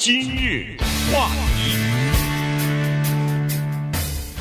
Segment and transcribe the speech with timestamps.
[0.00, 0.78] 今日
[1.12, 1.28] 话
[1.58, 1.76] 题，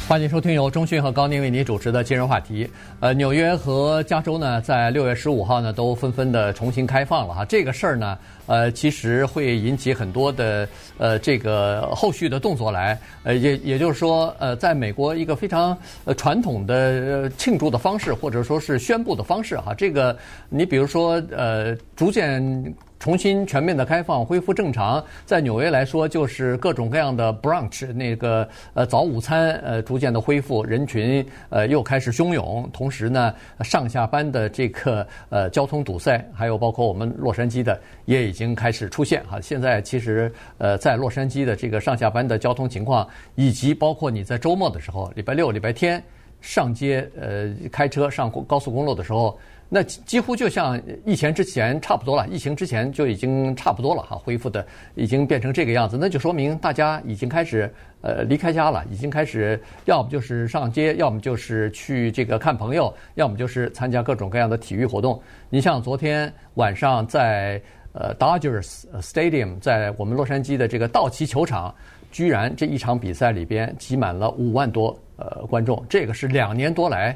[0.07, 2.65] 欢迎收听由中讯和高宁为您主持的今日话题。
[3.01, 7.43] 呃，纽约和加州呢，在六月十五号呢，都纷纷的重新开放了哈。
[7.43, 10.65] 这个事儿呢，呃，其实会引起很多的
[10.97, 12.97] 呃这个后续的动作来。
[13.23, 19.73] 呃，也也就是说，呃，在美国一个非常呃传统的庆祝的方式，或者说是宣布的方式哈。
[19.73, 20.17] 这个
[20.47, 22.73] 你比如说，呃，逐渐。
[22.99, 39.39] 重新全面的开放，恢复正常，在纽约来说，就是各种各样的 brunch，那个呃早午餐呃逐渐的恢复，人群呃又开始汹涌，同时呢，上下班的这个呃交通堵塞，还有包括我们洛杉矶的也已经开始出现哈。
[39.39, 46.03] 现在其实呃在洛杉矶的这个上下班的交通情况，以及包括你在周末的时候，礼拜六、礼拜天
[46.41, 49.39] 上街呃开车上高速公路的时候。
[49.71, 65.21] 那几乎就像疫情之前差不多了，疫情之前就已经差不多了哈，恢复的已经变成这个样子，那就说明大家已经开始呃离开家了，已经开始要么就是上街，要么就是去这个看朋友，要么就是参加各种各样的体育活动。
[65.51, 67.61] 你像昨天晚上在
[67.93, 71.73] 呃 Dodgers Stadium，在我们洛杉矶的这个道奇球场，
[72.11, 77.15] 居然这一场比赛里边挤满了五万多呃观众，这个是两年多来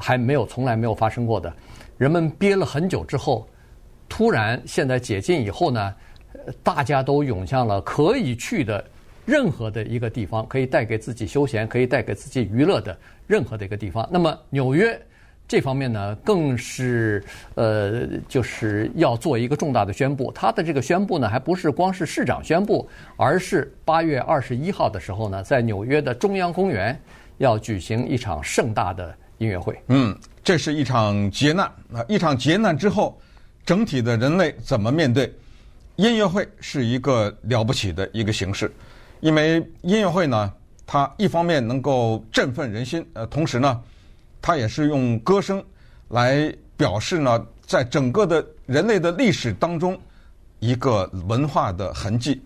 [0.00, 1.52] 还没有从来没有发生过的。
[2.02, 3.46] 人们憋了很久之后，
[4.08, 5.94] 突然现在解禁以后呢，
[6.60, 8.84] 大家都涌向了可以去的
[9.24, 14.04] 任何的一个地方，可以带给自己休闲、可以带给自己娱乐的任何的一个地方。
[14.10, 15.00] 那么纽约
[15.46, 17.22] 这方面呢，更是
[17.54, 20.32] 呃，就是要做一个重大的宣布。
[20.32, 27.00] 他的这个宣布呢，还不是光是市长宣布，而是八月二十一号的时候呢，在纽约的中央公园
[27.38, 29.76] 要举行一场盛大的音乐会。
[29.88, 30.16] 嗯。
[30.44, 32.04] 这是一场劫难啊！
[32.08, 33.16] 一场劫难之后，
[33.64, 35.32] 整体的人类怎么面对？
[35.94, 38.68] 音乐会是一个了不起的一个形式，
[39.20, 40.52] 因为音乐会呢，
[40.84, 43.80] 它一方面能够振奋人心，呃，同时呢，
[44.40, 45.62] 它也是用歌声
[46.08, 49.96] 来表示呢，在整个的人类的历史当中，
[50.58, 52.42] 一个文化的痕迹。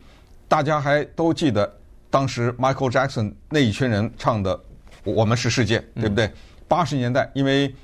[0.49, 1.75] 大家还都记得
[2.11, 4.55] 当时 Michael Jackson 那一群人唱的
[5.03, 6.31] 《我们是世界》，对不对？
[6.69, 7.75] 八十年代，因为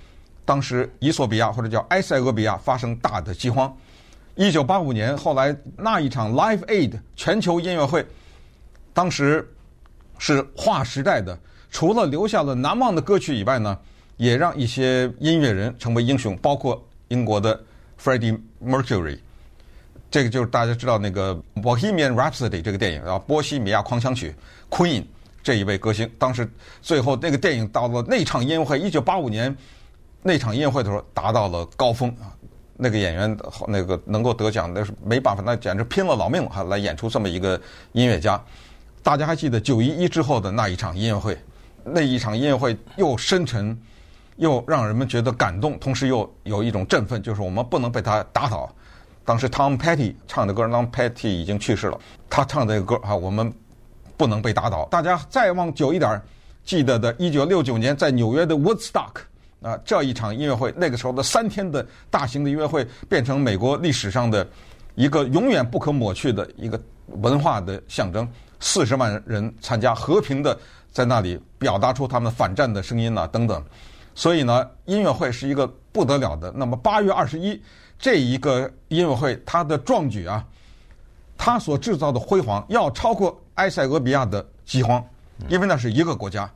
[0.45, 3.75] 当时，伊索比亚或者叫埃塞俄比亚发生大的饥荒。
[4.35, 8.05] 一九八五年，后来那一场 Live Aid 全球音乐会，
[8.93, 9.47] 当时
[10.19, 11.39] 是划时代的。
[11.71, 13.79] 除了留下了难忘的歌曲以外呢，
[14.17, 17.59] 也让一些音乐人成为英雄，包括英国的
[18.03, 19.19] Freddie Mercury。
[20.11, 24.35] 这个就是大家知道那个《Bohemian Rhapsody》这个电影啊，《波西米亚狂想曲》
[24.77, 25.05] Queen
[25.43, 29.55] 这一位歌星，当时最后那个电影到了那场音乐会，一九八五年。
[30.25, 32.31] 那场音乐会的时候达到了高峰啊，
[32.77, 33.37] 那个演员
[33.67, 37.61] 那个能够得奖，那是没办法，那简直拼了老命哈来演出这么一个
[37.91, 38.41] 音乐家。
[39.03, 41.37] 大家还记得九一一之后的那一场音乐会，
[41.83, 43.77] 那一场音乐会又深沉，
[44.37, 48.73] 又让人们觉得感动，同时又有一种振奋，就是我们不能被他打倒。
[49.25, 51.99] 当时 Tom Petty 唱的歌，Tom Petty 已经去世了，
[52.31, 53.53] 他唱的这个歌哈，我们
[54.17, 54.87] 不能被打倒。
[54.91, 56.21] 大家再往久一点，
[56.65, 59.13] 记得的，一九六九年在纽约的 Woodstock。
[59.63, 64.45] 啊，这一场音乐会，那个时候的三天的大型的音乐会，变成美国历史上的
[64.97, 68.29] 一个永远不可抹去的一个文化的象征。
[68.59, 70.59] 四十万人参加，和平的
[70.91, 73.65] 在那里表达出他们反战的声音呐，等等。
[74.17, 76.53] 所以呢，音乐会是一个不得了的。
[76.57, 77.61] 那么八月二十一
[77.99, 80.45] 这一个音乐会，它的壮举啊，
[81.39, 85.03] 它所制造的辉煌，要超过埃塞俄比亚的饥荒，
[85.49, 86.53] 因为那是一个国家，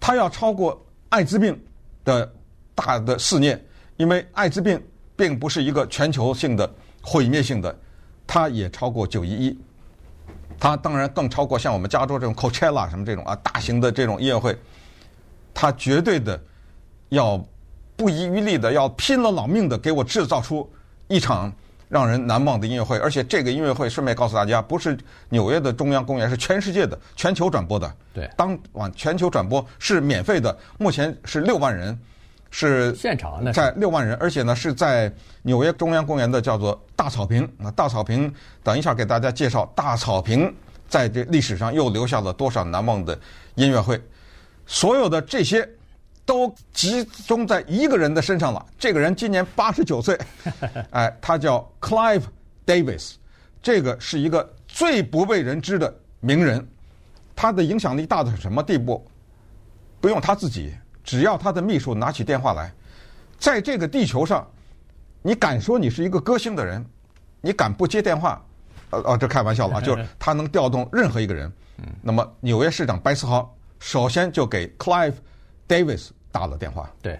[0.00, 1.56] 它要超过艾滋病
[2.02, 2.32] 的。
[2.78, 3.58] 大的肆虐，
[3.96, 4.78] 因为艾滋病
[5.16, 6.70] 并不是一个全球性的
[7.02, 7.74] 毁灭性的，
[8.26, 9.58] 它也超过九一一，
[10.60, 14.54] 它当然更超过像我们加州这种 Coachella 什么这种啊大型的这种音乐会，
[15.54, 16.38] 它绝对的
[17.08, 17.42] 要
[17.96, 20.70] 不遗余力的要拼了老命的给我制造出
[21.08, 21.50] 一场
[21.88, 24.96] 让人难忘的音乐会，而且这个音乐会顺便告诉大家，不是
[25.28, 31.98] 纽约的中央公园，是全世界的全球转播的，对，当晚全球转播是免费的，目前是六万人。
[32.48, 35.12] 是现场呢，在六万人，而且呢是在
[35.42, 37.46] 纽约中央公园的叫做大草坪。
[37.58, 38.32] 那大草坪，
[38.62, 40.54] 等一下给大家介绍大草坪
[40.88, 43.18] 在这历史上又留下了多少难忘的
[43.56, 44.00] 音乐会。
[44.64, 45.68] 所有的这些
[46.26, 48.66] 都集中在一个人的身上了。
[48.78, 50.18] 这个人今年八十九岁，
[50.90, 52.24] 哎，他叫 Clive
[52.66, 53.14] Davis，
[53.62, 56.66] 这个是一个最不为人知的名人。
[57.34, 59.06] 他的影响力大到什么地步？
[60.00, 60.74] 不用他自己。
[61.04, 62.72] 只要他的秘书拿起电话来，
[63.38, 64.44] 在这个地球上，
[65.22, 66.84] 你敢说你是一个歌星的人，
[67.40, 68.44] 你敢不接电话，
[68.90, 71.52] 呃哦，这开玩笑了， 就是他能调动任何一个人。
[72.02, 75.14] 那么纽约市长白思豪首先就给 Clive
[75.68, 76.90] Davis 打了电话。
[77.02, 77.18] 对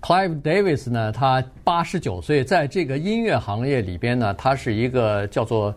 [0.00, 5.74] ，Clive Davis 呢，他八十九岁，在这个音乐行业里边呢，他是一个叫做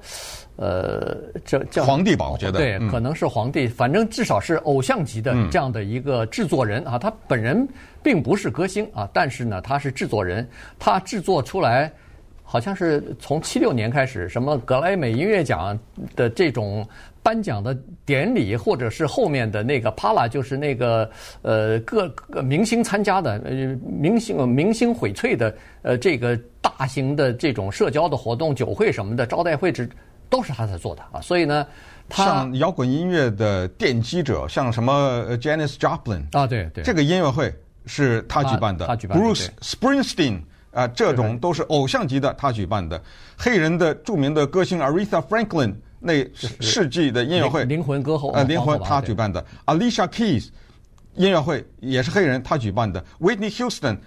[0.58, 2.30] 呃，这叫皇帝吧？
[2.30, 6.98] 我觉得对，可能是皇帝，反正至少是偶像级的这样的一个制作人啊。
[6.98, 7.68] 他本人
[8.02, 10.48] 并不是歌星啊，但是呢，他是制作人，
[10.80, 11.92] 他制作出来。
[12.48, 15.78] 好像是从七六年开始，什么格莱美音乐奖
[16.16, 16.88] 的这种
[17.24, 17.76] 颁奖的
[18.06, 21.10] 典礼，或者是后面的那个 Pala，，就是那个
[21.42, 23.52] 呃各个明星参加的呃
[23.84, 29.86] 明星明星荟萃的呃这个大型的这种社交的活动、酒会什么的招待会，这
[30.30, 31.20] 都是他在做的啊。
[31.20, 31.66] 所以呢，
[32.08, 37.52] 他像摇滚音乐的奠基者，像什么 Janis Joplin 啊，对对，这个音乐会
[37.88, 40.40] 是他举办的，他，他举办的，Bruce Springsteen。
[40.76, 43.02] 啊，这种都是偶像级的，他举办的。
[43.38, 50.50] 黑人的著名的歌星 Aretha Franklin 那世纪的音乐会，灵魂歌后，呃，灵魂他举办的，Alicia Keys
[51.14, 53.98] 音乐会也是黑人，他举办的，Whitney Houston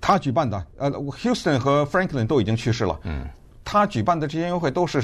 [0.00, 3.26] 他举办的，呃，Houston 和 Franklin 都已经去世了，嗯，
[3.64, 5.02] 他举办的这些音乐会都是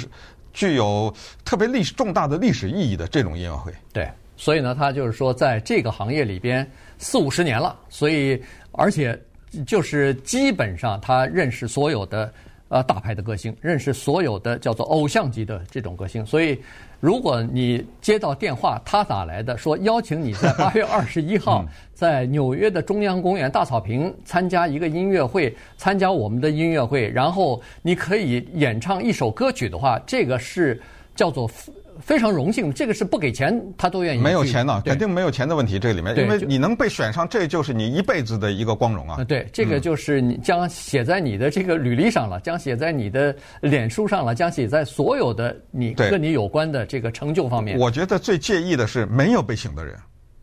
[0.52, 1.12] 具有
[1.44, 3.72] 特别历史重大的历史意义的这种音乐会。
[3.92, 6.64] 对，所以呢，他就是说，在这个行业里边
[6.96, 9.20] 四五十年了，所以而且。
[9.66, 12.32] 就是基本上他认识所有的
[12.68, 16.24] 呃大牌的歌星，认识所有的叫做偶像级的这种歌星。
[16.26, 16.58] 所以，
[17.00, 21.64] 如果你接到电话，他打来的说邀请你在 八月二十一号
[21.94, 30.80] 在纽约的中央公园大草坪参加一个音乐会，参加我们的音乐会，然后你可以演唱一首歌曲的话，这个是
[31.14, 31.50] 叫做。
[32.00, 34.20] 非常荣幸，这个是不给钱他都愿意。
[34.20, 35.78] 没有钱呢，肯定没有钱的问题。
[35.78, 39.22] 这里面，因为你能被选上，这就是你一辈子的一个光荣啊。
[39.24, 47.78] 对，这个就是你将写在你的这个履历上了，将写在你的脸书上了，将写在所有的你跟你有关的这个成就方面。
[47.78, 49.96] 我觉得最介意的是没有被请的人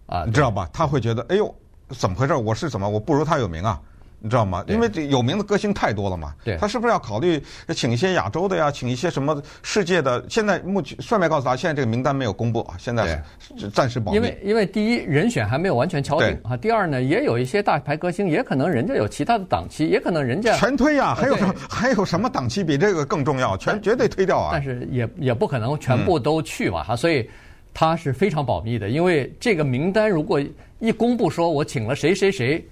[0.08, 0.69] 啊，你知道吧？
[0.74, 1.54] 他会觉得，哎呦，
[1.90, 2.34] 怎么回事？
[2.34, 2.88] 我是怎么？
[2.88, 3.81] 我不如他有名啊。
[4.25, 4.66] 你知道吗？
[4.68, 6.33] 因为这有名的歌星太多了嘛。
[6.44, 6.57] 对。
[6.57, 7.39] 他是不是要考虑
[7.75, 8.72] 请一些亚洲的呀？
[8.72, 10.25] 请一些什么世界的？
[10.27, 13.24] 现在目前顺便告诉大家，现在这个名单没有公布啊，现在
[13.72, 14.18] 暂时保密。
[14.18, 16.57] 因为因为第一人选还没有完全敲定啊。
[16.57, 21.13] 第二呢，也有一些大牌歌星，也可能人家有其他的档期，也可能人家全推呀。
[21.13, 23.56] 还有什么 还有什么档期比这个更重要？
[23.57, 24.50] 全绝对推掉啊。
[24.54, 27.30] 但是也也不可能全部都去嘛哈，所以
[27.75, 28.89] 他是非常保密的。
[28.89, 30.42] 因为这个名单如果
[30.80, 32.66] 一公布说我请了谁谁谁。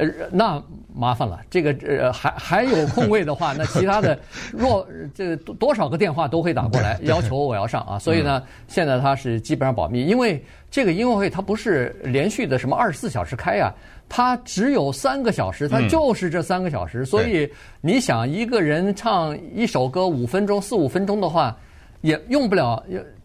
[0.00, 0.62] 呃，那
[0.94, 1.40] 麻烦了。
[1.50, 4.18] 这个呃，还还有空位的话，那其他的
[4.50, 7.98] 若 这个多多少个电话都会打过来，要求我要上啊。
[7.98, 13.70] 所以呢，现在他是基本上保密，因为这个音乐会它不是连续的什么二十四小时开呀，
[14.08, 17.04] 它只有三个小时，它就是这三个小时。
[17.04, 17.46] 所以
[17.82, 21.54] 你想一个人唱一首歌五分钟、四五分钟的话，
[22.00, 22.82] 也用不了，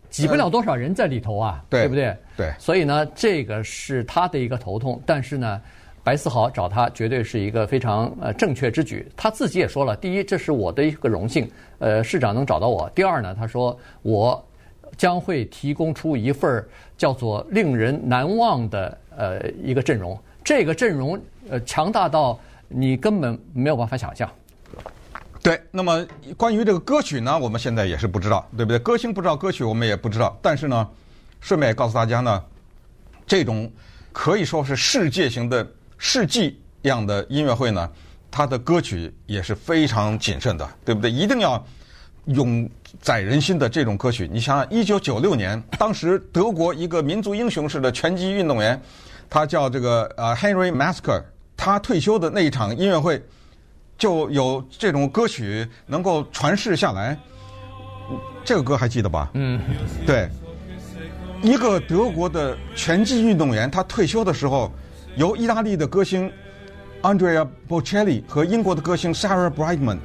[0.09, 2.13] 挤不了多少人在里头啊，对不对？
[2.35, 2.53] 对。
[2.59, 5.61] 所以呢，这个是他的一个头痛，但是呢。
[6.05, 9.11] 白思豪找他绝对是一个非常呃正确之举。
[9.17, 11.49] 他自己也说了，第一，这是我的一个荣幸，
[11.79, 12.87] 呃，市长能找到我。
[12.93, 14.47] 第二呢，他说我
[14.95, 16.63] 将会提供出一份
[16.95, 20.15] 叫做令人难忘的呃一个阵容。
[20.43, 21.19] 这个阵容
[21.49, 24.29] 呃强大到你根本没有办法想象。
[25.41, 26.05] 对，那么
[26.37, 28.77] 关于这个歌曲呢，我们现在也是不知道，对不对？
[28.77, 30.37] 歌星不知道，歌曲我们也不知道。
[30.39, 30.87] 但是呢，
[31.41, 32.43] 顺便告诉大家呢，
[33.25, 33.67] 这种
[34.13, 35.67] 可以说是世界型的。
[35.97, 37.89] 世纪样的音乐会呢，
[38.29, 41.09] 它的歌曲也是非常谨慎的，对不对？
[41.09, 41.65] 一定要
[42.25, 42.69] 永
[43.01, 44.29] 载人心的这种歌曲。
[44.31, 48.79] 你想想，一九九六年，当时德国一个民族英雄式的拳击运动员，
[49.29, 51.23] 他叫这个呃 Henry Masker，
[51.55, 53.23] 他退休的那一场音乐会，
[53.97, 57.17] 就有这种歌曲能够传世下来。
[58.43, 59.31] 这个歌还记得吧？
[59.33, 59.59] 嗯，
[60.05, 60.29] 对，
[61.41, 64.71] 一个德国的拳击运动员，他退休的时候。
[65.15, 66.29] 由意大利的歌星
[67.01, 69.97] Andrea Bocelli 和英国的歌星 Sarah Brightman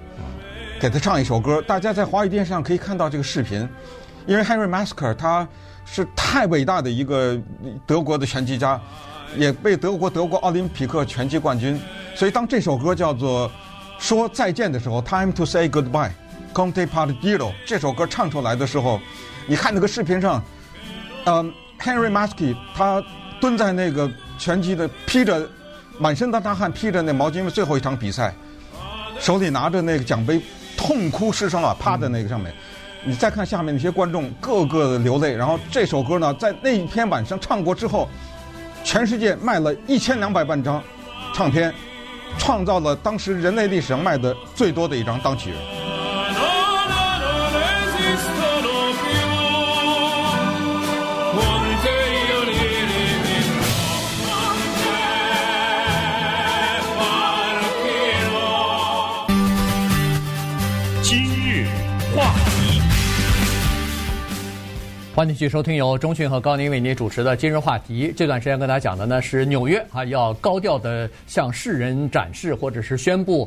[0.80, 3.68] 给他唱一首歌，大家在华语电视上可以看到这个视频。
[4.26, 5.46] 因为 Henry Masker 他
[5.84, 7.36] 是太伟大的一个
[7.86, 8.80] 德国的拳击家，
[9.36, 11.80] 也被德国德国奥林匹克拳击冠军。
[12.14, 13.50] 所以当这首歌叫做
[13.98, 19.00] 说再见的时候，Time to say goodbye，Con te partirò，这首歌唱出来的时候，
[19.48, 20.40] 你看那个视频上，
[21.24, 23.02] 嗯，Henry Maske 他
[23.40, 24.08] 蹲在那个。
[24.40, 25.46] 拳击的披着
[25.98, 28.34] 满身的大汗，披着那毛巾，因为最后一场比赛，
[29.18, 30.40] 手里拿着那个奖杯，
[30.78, 32.50] 痛哭失声啊，趴在那个上面。
[33.04, 35.36] 你再看下面那些观众，个个的流泪。
[35.36, 38.08] 然后这首歌呢，在那一天晚上唱过之后，
[38.82, 40.82] 全世界卖了一千两百万张
[41.34, 41.70] 唱片，
[42.38, 45.52] 创造了当时人类历史上卖的最多的一张单曲。
[65.20, 68.10] 欢迎继续收听由中讯和高宁为您主持的今日话题。
[68.16, 73.46] 这段时间跟大家讲的呢是纽约啊，要高调的向世人展示或者是宣布，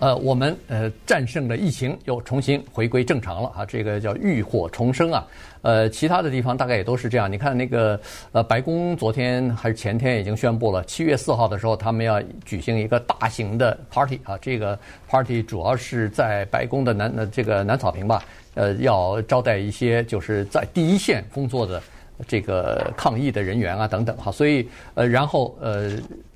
[0.00, 3.64] 呃，我们呃战胜了疫情，又重新回归正常了啊。
[3.64, 5.26] 这个叫浴火重生啊。
[5.62, 7.30] 呃，其他的地方大概也都是这样。
[7.30, 7.98] 你看那个
[8.32, 14.36] 呃，白宫昨天还是前天已经宣布了，七月四号的时候他们要举行一个大型的 party 啊。
[14.42, 18.22] 这个 party 主要是在白宫的南呃这个南草坪吧。
[18.54, 21.82] 呃，要招待一些就是在第一线工作的
[22.28, 25.92] 这个抗疫的人员啊，等等哈，所以呃，然后呃，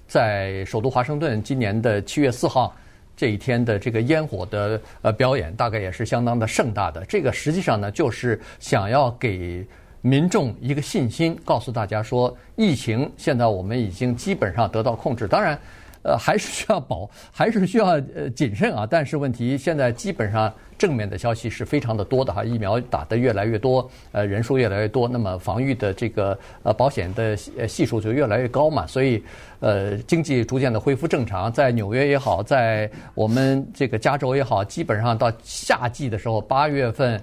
[0.08, 2.74] 在首都华盛顿今年的七月四号
[3.18, 7.04] 这一天的这个烟火的呃表演，大概也是相当的盛大的。
[7.06, 9.66] 这个实际上呢，就是想要给
[10.00, 15.26] 民众一个信心，告诉大家说，疫情现在我们已经基本上得到控制。
[15.26, 15.58] 当然。
[16.02, 18.86] 呃，还是需要保，还是需要呃谨慎啊。
[18.88, 28.86] 但是问题现在基本上正面的消息是非常的多的哈，疫苗打得越来越多，呃，人数越来越多，那么防御的这个呃保险的系数就越来越高嘛。
[28.86, 29.22] 所以
[29.60, 37.20] 呃，经济逐渐的恢复正常，在纽约也好，在我们这个加州也好，基本上到夏季的时候，八月份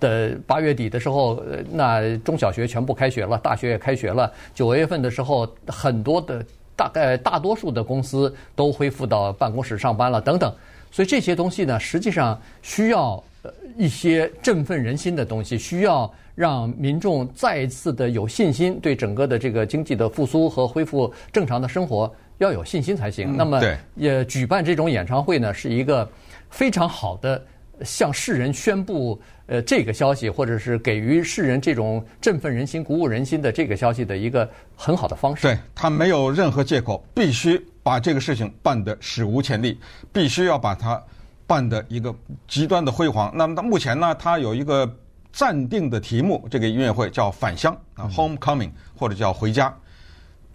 [0.00, 4.32] 的八月底的时候，那中小学全部开学了，大学也开学了。
[4.54, 6.44] 九月份的时候，很多的。
[6.76, 10.52] 大概大多数的公司都恢复到办公室上班了，等等，
[10.90, 23.36] 所以这些东西呢，实际上需要呃一些振奋人心的东西，需要让民众再一次的有信心，对整个的这个经济的复苏和恢复正常的生活要有信心才行。
[23.36, 23.60] 那么，
[23.94, 26.08] 也举办这种演唱会呢，是一个
[26.50, 27.40] 非常好的。
[27.82, 35.42] 向世人宣布，呃，这个消息，或者是给予世人这种振奋人心、鼓舞人心的这个消息的一个很好的方式。
[35.42, 39.78] 对，他没有任何借口，必须把这个事情办得史无前例，
[40.12, 41.02] 必须要把它
[41.46, 42.14] 办得一个
[42.46, 43.32] 极端的辉煌。
[43.34, 44.88] 那么到目前呢，他有一个
[45.32, 49.74] 暂定的题目，这个音乐会叫“返乡”啊，“Homecoming” 或者叫“回家”。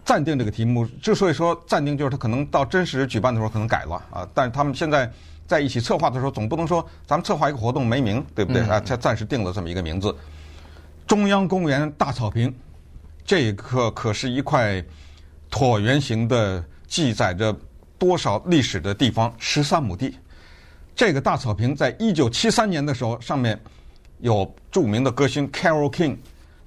[0.04, 5.10] 暂定这个题目之所以说暂定，就是他可能到真实举办的时候可能改了啊，但是他们现在。
[5.50, 8.78] 在一起策划的时候，总不能说咱们策划一个活动没名，对不对啊？
[8.78, 10.14] 才暂时定了这么一个名字。
[11.08, 12.54] 中央公园大草坪，
[13.24, 14.80] 这个可是一块
[15.50, 17.52] 椭圆形的，记载着
[17.98, 20.16] 多少历史的地方，十三亩地。
[20.94, 23.60] 这个大草坪在一九七三年的时候，上面
[24.20, 26.16] 有著名的歌星 Carole King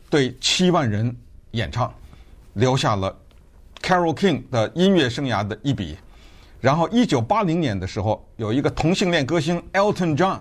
[0.10, 1.16] 对七万人
[1.52, 1.90] 演唱，
[2.52, 3.18] 留下了
[3.82, 5.98] Carole King 的音乐生涯的一笔。
[6.64, 10.40] 然后，一九八零年的时候，有一个同性恋歌星 Elton John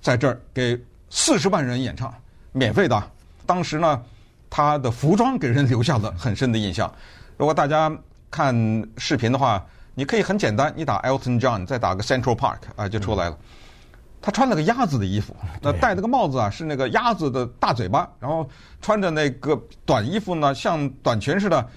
[0.00, 0.80] 在这儿给
[1.10, 2.14] 四十万人演唱，
[2.52, 3.02] 免费的。
[3.44, 4.00] 当时呢，
[4.48, 6.88] 他的服装给人留下了很深的印象。
[7.36, 7.92] 如果大家
[8.30, 8.54] 看
[8.96, 13.36] 视频的话，你可以很简单，你打 Elton John，再打个 Central Park 啊，就出来了。
[14.20, 18.48] 他穿了个鸭子的衣服，那戴了个帽子啊，是那个鸭子的大嘴巴，然后
[18.80, 21.68] 穿着那个短衣服呢，像短裙似的，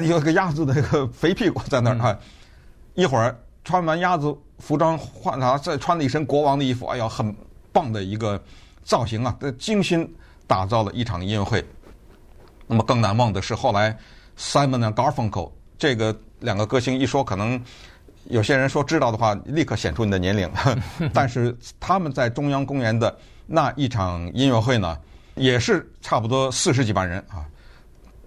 [0.00, 2.18] 有个鸭子的一个肥屁股在那儿啊。
[2.98, 7.32] 一会儿穿完鸭子服装换啊，再穿了一身国王的衣服，哎呀，很
[7.72, 8.42] 棒的一个
[8.82, 9.38] 造型啊！
[9.56, 10.12] 精心
[10.48, 11.64] 打造了一场音乐会。
[12.66, 13.96] 那么更难忘的是后来
[14.36, 17.62] Simon and Garfunkel 这个两个歌星一说，可能
[18.24, 20.50] 有些人说知道的话，立刻显出你的年龄。
[21.14, 24.98] 但是他们在中央公园的那一场音乐会呢，
[25.36, 27.46] 也是差不多四十几万人啊。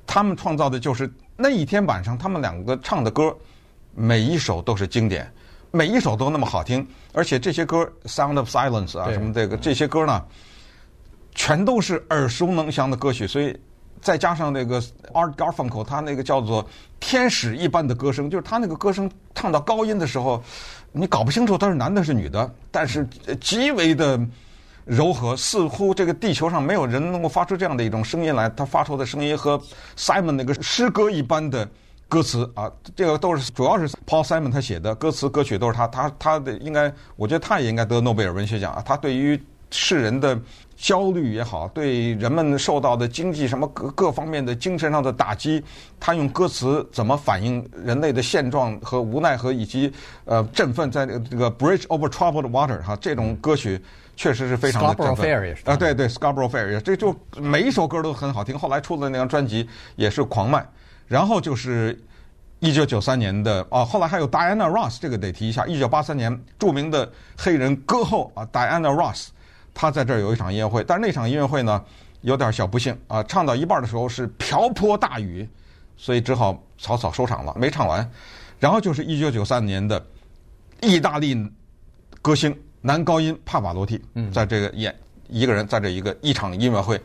[0.08, 3.36] 他们创造的就是那一天晚上他们两个唱的歌。
[3.94, 5.30] 每一首都是经典，
[5.70, 10.24] 每一首都那么好听，而且这些歌《Sound of Silence》啊，什么这个这些歌呢，
[11.36, 13.28] 全都是耳熟能详的歌曲。
[13.28, 13.56] 所以
[14.02, 14.82] 再加上那个
[15.14, 16.66] Art Garfunkel，他那个叫做
[17.00, 20.42] 天使一般的歌声，就是他那个歌声唱到高音的时候，
[20.94, 23.06] 你搞不清楚他是男的是女的，但是
[23.42, 24.20] 极为的
[24.86, 28.50] 柔和，似乎这个地球上没有人能够发出这样的一种声音来。
[28.50, 29.62] 他发出的声音和
[29.98, 31.68] Simon 那个诗歌一般的。
[32.12, 38.84] 歌词啊，这个都是主要是 Paul Simon 他写的歌词歌曲都是他，他他的应该，我觉得他也应该得诺贝尔文学奖啊。
[38.86, 40.38] 他对于世人的
[40.76, 45.64] 焦虑也好，对人们受到的经济什么各各方面的精神上的打击，
[46.02, 49.90] 他用歌词怎么反映人类的现状和无奈和以及
[50.26, 53.82] 呃振奋，在这个 Bridge Over Troubled Water 哈，这种歌曲
[54.18, 58.60] 确实是非常的振奋啊，对对，Scarborough Fair 这就每一首歌都很好听。
[58.60, 59.66] 后来出的那张专辑
[59.96, 60.68] 也是狂卖。
[61.12, 62.02] 然后就是
[62.60, 65.68] 一九九三年的啊，后来还有 Diana Ross，这个得提一下。
[65.68, 69.28] 一九八三年，著名的黑人歌后啊，Diana Ross，
[69.74, 71.84] 她在这儿有一场音乐会，但是那场音乐会呢
[72.22, 75.46] 有点小不幸啊，唱到一半的时候是瓢泼大雨，
[75.98, 78.10] 所以只好草草收场了，没唱完。
[78.58, 80.02] 然后就是一九九三年的
[80.82, 81.36] 意大利
[82.22, 84.02] 歌星男高音帕瓦罗蒂，
[84.32, 86.98] 在这个演一个人在这一个一场音乐会。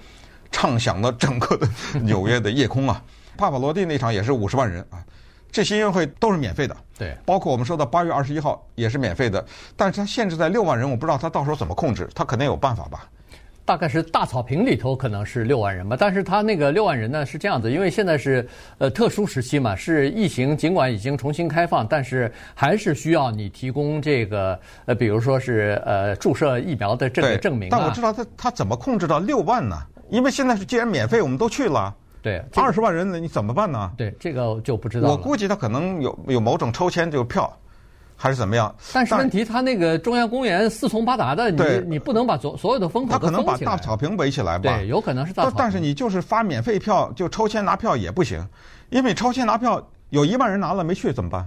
[0.53, 1.69] 唱响了整个的
[2.01, 3.03] 纽约的夜空啊！
[3.37, 5.05] 帕瓦罗蒂那场也是五十万人啊，
[5.53, 9.45] 这些音乐会都是免费的，对，包括我们说的八月二十一号也是免费的，
[9.77, 13.09] 但是它限制在六万人，我不知道他到时候怎么控制，他肯定有办法吧。
[13.65, 27.71] 大概是大草坪里头可能是六万人吧，但是他那个六万人呢是这样子，因为现在是呃特殊时期嘛，是疫情，尽管已经重新开放，但是还是需要你提供这个呃，比如说是呃注射疫苗的这个证明啊。
[27.73, 29.77] 但我知道他他怎么控制到六万呢？
[30.11, 33.93] 因为现在是既然免费，我们都去了，对，二十万人呢，你怎么办呢？
[33.97, 35.09] 对，这个就不知道。
[35.11, 37.53] 我估计他可能有有某种抽签这个票。
[38.19, 38.75] 还是怎么样？
[38.95, 43.13] 但是问题，他那个中央公园四通八达的，你你不能把所所有的风口。
[43.13, 44.75] 他可能把大草坪围起来吧？
[44.75, 45.57] 对，有可能是大草坪。
[45.59, 48.43] 但是你就是发免费票，就抽签拿票也不行，
[48.89, 51.47] 因为抽签拿票有一万人拿了没去怎么办？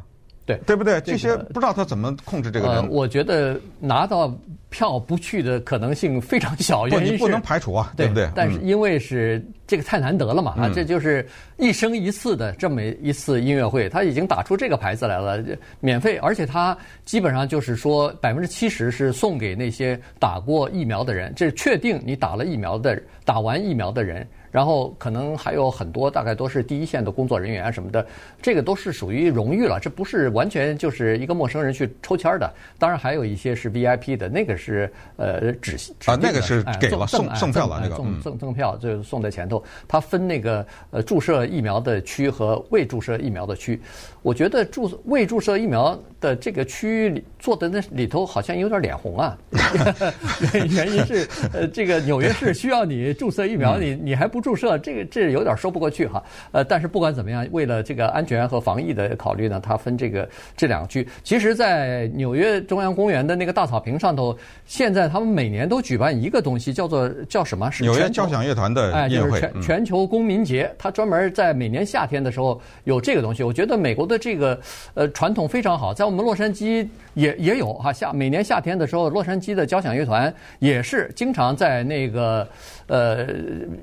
[0.49, 0.99] 对，对不对？
[1.01, 2.77] 这些不知道他怎么控制这个人。
[2.77, 4.35] 呃，我觉得拿到
[4.69, 8.27] 票不去的可能性非常小，原因是你不能排除啊，对不对？
[8.33, 11.23] 但是因为是这个太难得了嘛，啊，这就是
[11.57, 15.39] 一生一次的这么一次音乐会，他已经打出这个牌子来了，
[15.79, 16.75] 免费，而且他
[17.05, 24.27] 基本上就是说百分之七十是送给那些打过疫苗的人，这是确定你打了疫苗的，打完疫苗的人。
[24.51, 28.05] 然后可能还有很多，大概都是第一线的工作人员啊什么的，
[28.41, 32.51] 这个都是属于荣誉了，这不是完全就是一个陌生人去抽签的。
[32.77, 39.63] 当然还有一些是 VIP 的，那个是呃指啊，那个是给了送送票了，那个赠赠赠票就送在前头。
[39.87, 43.79] 他分那个呃注射疫苗的区和未注射疫苗的区。
[44.21, 49.37] 我觉得注未注射疫苗的这个区域里做的那里头好像有点脸红啊，
[50.69, 56.21] 原因是呃这个纽约市需要你注射疫苗，你你还不注射，这个这有点说不过去哈。
[56.51, 61.07] 呃，但是不管怎么样，为了这个安全和防疫的考虑呢，它分这个这两个区。
[61.23, 67.71] 其实，在纽约中央公园的那个大草坪上头，现在他们每年都举办一个东西，叫做叫什么？
[67.71, 70.69] 是纽约交响乐团的哎，就是全全球公民节。
[70.77, 73.43] 他专门在每年夏天的时候有这个东西。
[73.43, 74.09] 我觉得美国。
[74.09, 74.59] 的这个
[74.95, 82.47] 呃传统非常好，在我们洛杉矶也也有哈夏每年夏天的时候，洛杉矶的交响乐团也是经常在那个
[82.87, 83.27] 呃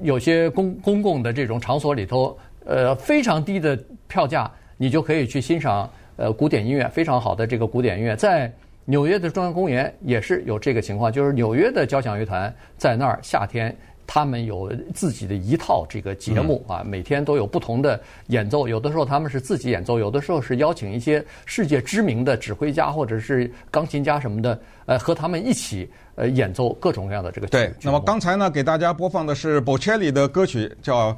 [0.03, 3.78] 有些公公共的这种场所里头，呃非常低的
[4.09, 8.52] 票价，你就可以去欣赏呃古典音乐，非常好的这个古典音乐，在
[8.85, 13.76] 纽约的中央公园也是有这个情况，就是纽约的交响乐团在那儿夏天。
[14.07, 18.69] 他们有自己的一套这个节目啊，每天都有不同的演奏。
[18.69, 27.47] 有的时候他们是自己演奏，有的时候是邀请一些世界知名的指挥家或者是钢琴家什么的，呃，和他们一起呃演奏各种各样的这个。
[27.49, 31.12] 对，那么刚才呢，给大家播放的是 Bocelli 的歌曲，叫《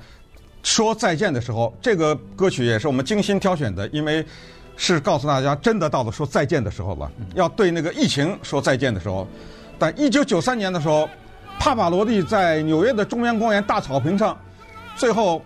[0.62, 1.66] 说再见的时候》。
[1.82, 4.24] 这个歌曲也是我们精心挑选的，因为
[4.76, 9.28] 是告诉大家，真的到了说再见的时候了，要对那个疫情说再见的时候。
[9.78, 11.08] 但一九九三年的时候。
[11.58, 14.36] 帕瓦罗蒂在纽约的中央公园大草坪上，
[14.96, 15.42] 最后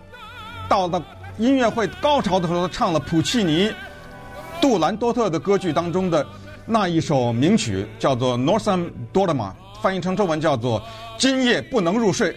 [0.69, 1.01] 到了
[1.37, 3.73] 音乐会高潮的时候，唱了普契尼、
[4.61, 6.25] 杜兰多特的歌剧当中的
[6.65, 9.33] 那一首名曲，叫做《Nessun Dorma》，
[9.81, 10.79] 翻译成中文叫做
[11.17, 12.31] 《今夜不能入睡》。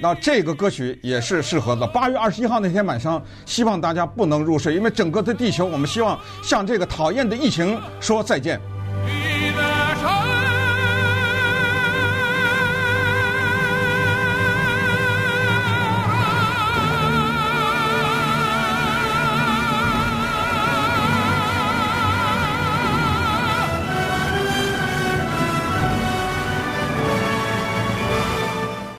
[0.00, 1.86] 那这个歌曲也是适合的。
[1.86, 8.60] 八月二十一号那天晚上，希望大家不能入睡，因为整个的地球，我们希望向这个讨厌的疫情说再见。